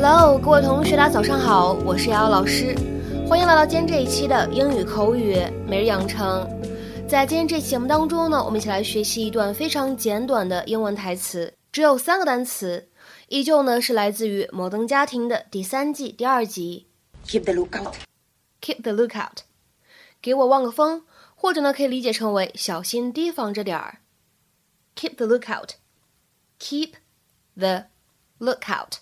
[0.00, 2.72] Hello，各位同学，大家早上好，我是瑶瑶老师，
[3.28, 5.36] 欢迎来到今天这一期的英语口语
[5.66, 6.48] 每日养成。
[7.08, 12.88] 在今天这期节目当中呢，我们一起来学习一段非常简短的英文台词，只有三个单词，
[13.26, 16.86] 依旧呢是来自于《摩登家庭》的第三季第二集。
[17.26, 17.94] Keep the lookout.
[18.62, 19.38] Keep the lookout，
[20.22, 21.02] 给我望个风，
[21.34, 23.98] 或者呢可以理解成为小心提防着点儿。
[24.94, 25.70] Keep the lookout.
[26.60, 26.92] Keep
[27.56, 27.86] the
[28.38, 28.98] lookout.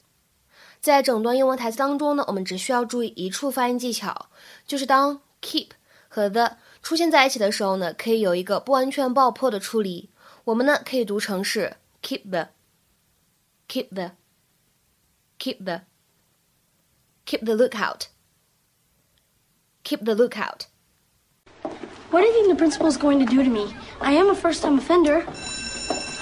[0.85, 4.29] 在整段英文台词当中呢，我们只需要注意一处发音技巧，
[4.65, 5.69] 就是当 keep
[6.07, 10.09] 和 the 出现在一起的时候呢，可以有一个不完全爆破的处理。
[10.45, 23.23] 我们呢可以读成是 keep the，keep the，keep the，keep the lookout，keep the lookout。What do you think the principal is going
[23.23, 23.73] to do to me?
[23.99, 25.23] I am a first-time offender.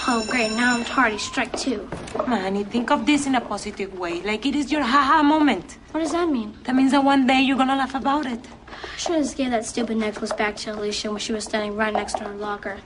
[0.06, 0.50] Oh, great.
[0.50, 1.88] Now I'm tardy strike two.
[2.28, 4.20] Manny, think of this in a positive way.
[4.20, 5.78] Like it is your haha moment.
[5.92, 6.54] What does that mean?
[6.64, 8.40] That means that one day you're gonna laugh about it.
[8.68, 11.74] I should have just gave that stupid necklace back to Alicia when she was standing
[11.74, 12.78] right next to her locker.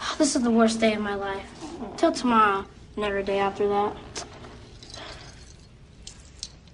[0.18, 1.46] This is the worst day of my life.
[1.98, 2.64] Till tomorrow,
[2.96, 3.94] and every day after that.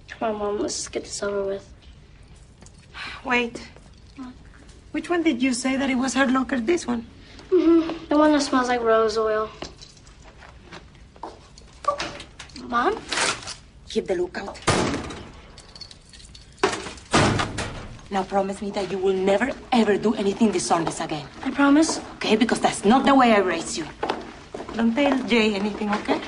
[0.07, 0.59] Come on, Mom.
[0.59, 1.67] Let's get this over with.
[3.25, 3.67] Wait.
[4.93, 6.61] Which one did you say that it was her locker?
[6.61, 7.05] This one.
[7.49, 8.07] Mm-hmm.
[8.07, 9.49] The one that smells like rose oil.
[12.70, 12.94] Mom?
[13.88, 14.58] Keep the lookout.
[18.10, 21.26] Now promise me that you will never ever do anything dishonest again.
[21.44, 22.00] I promise.
[22.16, 22.36] Okay?
[22.36, 23.84] Because that's not the way I raised you.
[24.76, 26.20] Don't tell Jay anything, okay?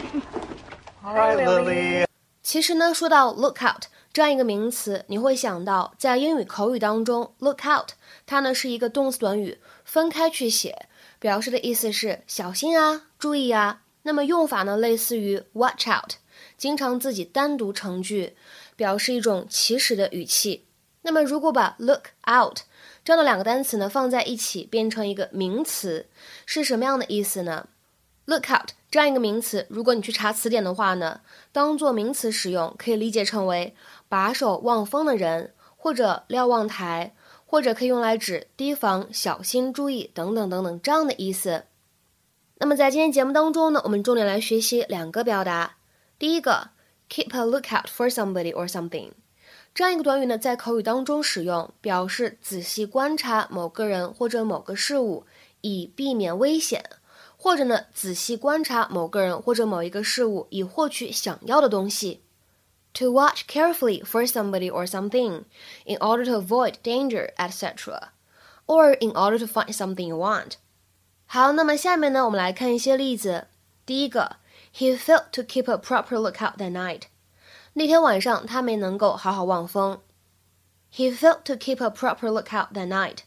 [1.05, 2.06] All right, Lily.
[2.42, 7.89] 其实呢，说到 lookout 这样一个名词，你会想到在英语口语当中，lookout
[8.27, 10.87] 它呢是一个动词短语，分开去写，
[11.19, 13.82] 表示的意思是小心啊，注意啊。
[14.03, 16.15] 那么用法呢，类似于 watch out，
[16.57, 18.35] 经常自己单独成句，
[18.75, 20.66] 表示一种祈使的语气。
[21.03, 22.59] 那么，如果把 look out
[23.03, 26.07] 这样的两个单词呢放在一起，变成一个名词，
[26.45, 27.67] 是什么样的意思呢
[28.25, 31.19] ？look out 这样一个名词，如果你去查词典的话呢，
[31.51, 33.75] 当做名词使用，可以理解成为
[34.07, 37.13] 把守望风的人，或者瞭望台，
[37.45, 41.65] 或者可以用来指提防、小心、注意等等等等这样的意思。
[42.59, 45.75] 那么在今天节目当中呢，我们重点来学习两个表达。
[46.23, 46.69] 第一个
[47.09, 49.11] ，keep a lookout for somebody or something。
[49.75, 55.25] 这样一个短语呢，在口语当中使用，表示仔细观察某个人或者某个事物，
[55.59, 56.79] 以避免危险；
[57.35, 62.22] 或者呢，仔细观察某个人或者某一个事物，以获取想要的东西。
[62.94, 65.44] To watch carefully for somebody or something
[65.83, 68.12] in order to avoid danger, etc.,
[68.66, 70.53] or in order to find something you want.
[71.25, 73.47] 好，那么下面呢，我们来看一些例子。
[73.85, 74.38] 第一个
[74.75, 77.03] ，He failed to keep a proper lookout that night.
[77.75, 80.00] 那天晚上，他没能够好好望风。
[80.93, 83.19] He failed to keep a proper lookout that night.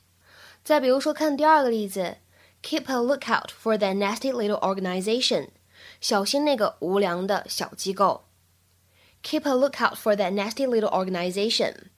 [0.63, 2.17] 再比如说，看第二个例子，
[2.63, 5.49] Keep a lookout for that nasty little organization.
[5.99, 8.25] 小心那个无良的小机构。
[9.23, 11.89] Keep a lookout for that nasty little organization.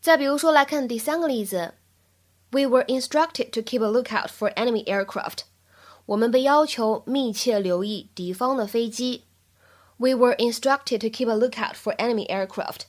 [0.00, 1.74] 再比如说，来看第三个例子，
[2.50, 5.40] We were instructed to keep a lookout for enemy aircraft.
[6.07, 9.23] 我们被要求密切留意敌方的飞机。
[9.97, 12.81] We were instructed to keep a lookout for enemy aircraft.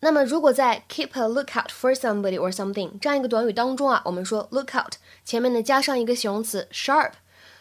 [0.00, 4.92] 那么，如果在 keep a lookout for somebody or something 这样一个短语当中啊，我们说 lookout
[5.24, 7.12] 前面呢加上一个形容词 sharp，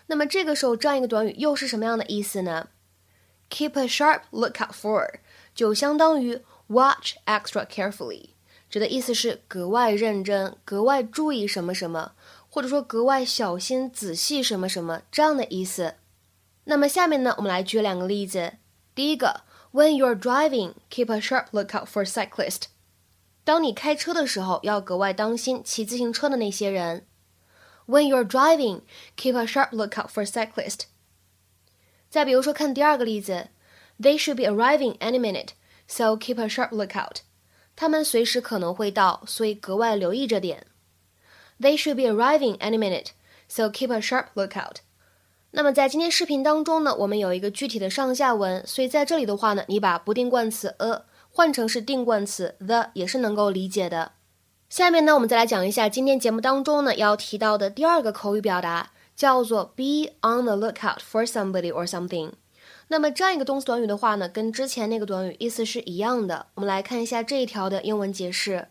[0.07, 2.67] 那么这个时候这样一个短语又是什么样的意思呢
[3.49, 5.19] ？Keep a sharp lookout for
[5.55, 8.31] 就相当于 watch extra carefully，
[8.69, 12.11] 指的意思是格外认真、格外注意什么什么，
[12.55, 15.95] 或者说格外小心、仔细什么什么这样的意思。
[16.63, 18.53] 那么下面呢，我们来举两个例子。
[18.95, 19.41] 第一个
[19.73, 22.67] ，When you're driving, keep a sharp lookout for cyclists。
[23.43, 27.05] 当你开车的时候，要格外当心骑自行车的那些人。
[27.87, 28.83] When you're driving,
[29.17, 30.83] keep a sharp lookout for cyclists。
[32.09, 33.49] 再比如说，看第二个例子
[33.99, 35.49] ，They should be arriving any minute,
[35.87, 37.17] so keep a sharp lookout。
[37.75, 40.65] 他们随时可能会到，所以格外留意着点。
[41.59, 43.07] They should be arriving any minute,
[43.47, 44.77] so keep a sharp lookout。
[45.51, 54.11] 那么在今天视频当中呢，我们有一个具体的上下文，所以在这里的话呢，你把不定冠词 a 换成是定冠词 the 也是能够理解的。
[54.69, 62.31] 下面呢，我们再来讲一下今天节目当中呢要提到的第二个口语表达，叫做 be on the lookout for somebody or something。
[62.89, 66.47] 那么这样一个动词短语的话呢，跟之前那个短语意思是一样的。
[66.55, 68.67] 我们来看一下这一条的英文解释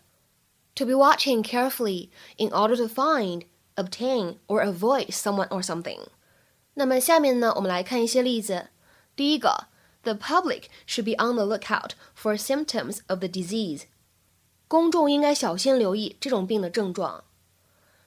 [0.74, 3.44] ：to be watching carefully in order to find,
[3.76, 6.08] obtain or avoid someone or something。
[6.74, 8.68] 那么下面呢，我们来看一些例子。
[9.14, 9.66] 第一个
[10.02, 13.82] The public should be on the lookout for symptoms of the disease.
[14.66, 17.24] 公众应该小心留意这种病的症状。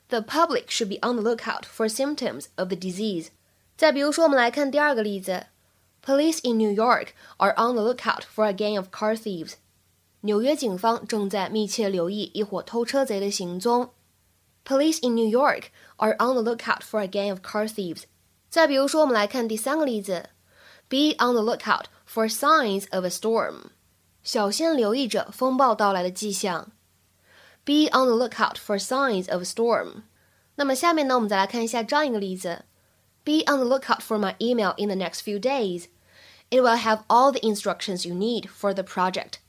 [0.07, 3.27] The public should be on the lookout for symptoms of the disease.
[3.75, 5.47] 再比如说，我们来看第二个例子：
[6.03, 9.53] Police in New York are on the lookout for a gang of car thieves.
[10.21, 13.91] 纽约警方正在密切留意一伙偷车贼的行踪。
[14.65, 15.65] Police in New York
[15.97, 18.03] are on the lookout for a gang of car thieves.
[18.49, 20.29] 再比如说，我们来看第三个例子。
[20.87, 23.71] Be on the lookout for signs of a storm.
[24.23, 26.71] 小心留意着风暴到来的迹象。
[27.65, 30.03] Be on the lookout for signs of a storm.
[30.55, 32.65] 那么下面呢，我们再来看一下这样一个例子：
[33.23, 35.87] Be on the lookout for my email in the next few days.
[36.49, 39.39] It will have all the instructions you need for the project.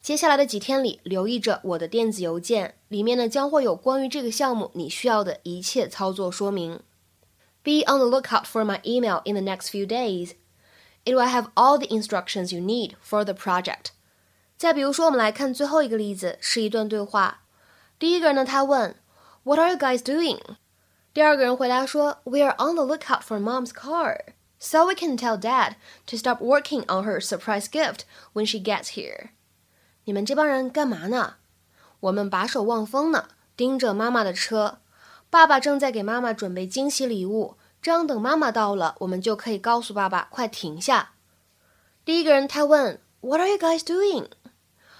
[0.00, 6.80] 接下来的几天里，留意着我的电子邮件，里面呢将会有关于这个项目你需要的一切操作说明。
[7.62, 10.34] Be on the lookout for my email in the next few days.
[11.04, 13.86] It will have all the instructions you need for the project.
[14.56, 17.42] 再比如说，我们来看最后一个例子，是一段对话。
[17.98, 18.94] 第一个人呢，他问
[19.42, 20.38] ，What are you guys doing？
[21.12, 25.74] 第二个人回答说，We are on the lookout for Mom's car, so we can tell Dad
[26.06, 28.00] to stop working on her surprise gift
[28.32, 29.30] when she gets here。
[30.06, 31.34] 你们这帮人干嘛呢？
[31.98, 34.78] 我们把守望风呢，盯着妈妈的车。
[35.28, 37.56] 爸爸正在给妈妈准备惊喜礼物。
[37.82, 41.10] 这样等妈妈到了，我们就可以告诉爸爸快停下。
[42.04, 44.28] 第一个人他问 What are you guys doing？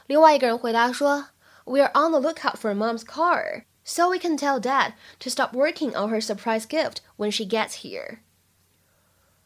[0.07, 1.27] 另外一个人回答说
[1.65, 5.53] We are on the lookout for Mom's car, so we can tell Dad to stop
[5.53, 8.19] working on her surprise gift when she gets here。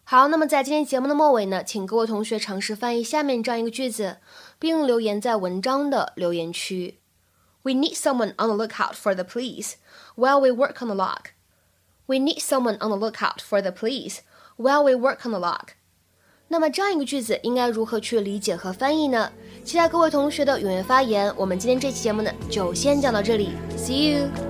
[0.05, 4.19] 好，那么在今天节目的末尾呢，请各位同学尝试翻译下面这样一个句子，
[4.61, 7.01] 并留言在文章的留言区。
[7.62, 9.73] We need someone on the lookout for the police
[10.15, 11.33] while we work on the lock.
[12.07, 14.19] We need someone on the lookout for the police
[14.57, 15.71] while we work on the lock.。
[16.49, 19.31] 那么这样一个句子应该如何去理解和翻译呢？
[19.65, 21.33] 期待各位同学的踊跃发言。
[21.37, 24.50] 我们今天这期节目呢，就先讲到这里，See you。